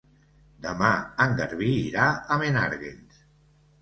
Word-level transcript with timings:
Demà 0.65 0.87
en 1.25 1.37
Garbí 1.41 1.69
irà 1.81 2.07
a 2.13 2.39
Menàrguens. 2.45 3.21